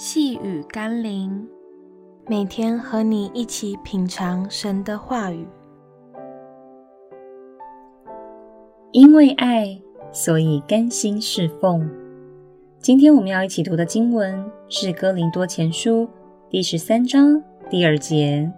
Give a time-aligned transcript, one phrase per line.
[0.00, 1.44] 细雨甘霖，
[2.28, 5.44] 每天和你一起品尝神的话语。
[8.92, 9.82] 因为爱，
[10.12, 11.90] 所以甘心侍奉。
[12.78, 16.04] 今天我们要一起读的经文是《哥林多前书》
[16.48, 18.48] 第十三章第二节。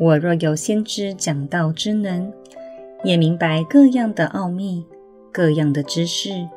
[0.00, 2.32] 我若有先知讲道之能，
[3.04, 4.84] 也明白各样的奥秘、
[5.32, 6.48] 各样的知识，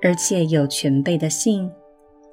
[0.00, 1.68] 而且有全备的信。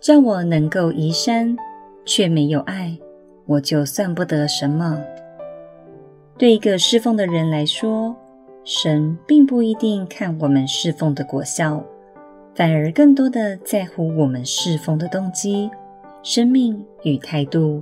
[0.01, 1.57] 叫我能够移山，
[2.05, 2.97] 却没有爱，
[3.45, 5.03] 我就算不得什么。
[6.37, 8.15] 对一个侍奉的人来说，
[8.63, 11.83] 神并不一定看我们侍奉的果效，
[12.55, 15.69] 反而更多的在乎我们侍奉的动机、
[16.23, 17.81] 生命与态度。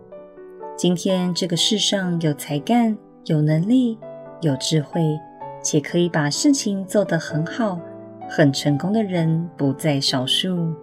[0.75, 3.95] 今天这个世上有才干、有能力、
[4.41, 5.19] 有智慧，
[5.61, 7.79] 且可以把事情做得很好、
[8.27, 10.73] 很成功的人不在少数。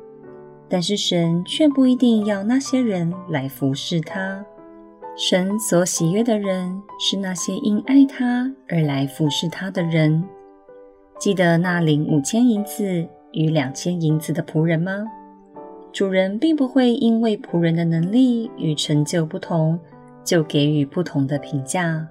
[0.75, 4.45] 但是神却不一定要那些人来服侍他。
[5.17, 10.25] 神所喜悦的人是那些因爱他而来服侍他的人。
[11.17, 15.05] 记得那领五千银子与两千银子的仆人吗？
[15.93, 19.79] 主人并不会因为仆人的能力与成就不同，
[20.25, 22.05] 就给予不同的评价。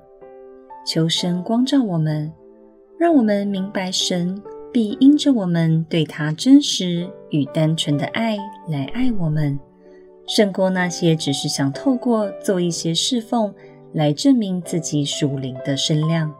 [0.86, 2.31] 求神光照我们，
[2.98, 4.42] 让我们明白神。
[4.74, 8.36] 必因着我们对他真实与单纯的爱
[8.68, 9.60] 来爱我们，
[10.28, 13.54] 胜过那些只是想透过做一些侍奉
[13.94, 16.34] 来证明自己属灵的身量。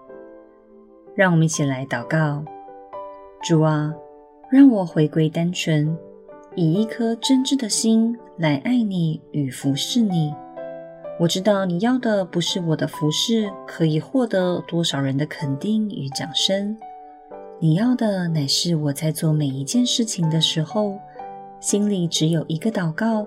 [1.16, 2.44] 让我们一起来祷告：
[3.44, 3.94] 主啊，
[4.50, 5.95] 让我回归单纯，
[6.56, 10.34] 以一颗真挚的心来爱你与服侍你。
[11.20, 16.76] 我知道你要的不是我的服侍可以获得多少人的肯定与掌声。
[17.64, 21.00] 你要的乃是我在做每一件事情的时候，
[21.61, 23.25] 心里只有一个祷告，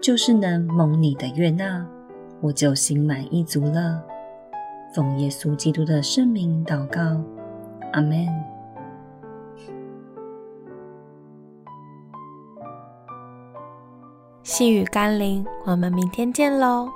[0.00, 1.86] 就是能蒙你的悦纳，
[2.40, 4.02] 我就心满意足了。
[4.94, 7.22] 奉耶稣基督的圣名祷告，
[7.92, 8.26] 阿门。
[14.42, 16.88] 细雨甘霖，我们明天见喽。